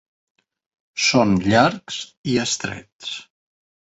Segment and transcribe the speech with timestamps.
[1.09, 1.99] Són llargs
[2.33, 3.13] i estrets.